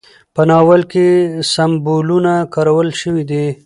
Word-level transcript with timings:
په 0.35 0.41
ناول 0.49 0.81
کې 0.91 1.05
سمبولونه 1.53 2.33
کارول 2.53 2.89
شوي 3.01 3.23
دي. 3.29 3.45